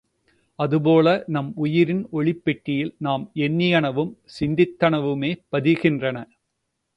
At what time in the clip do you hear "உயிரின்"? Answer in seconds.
1.55-2.01